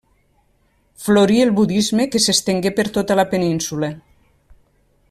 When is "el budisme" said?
1.43-2.09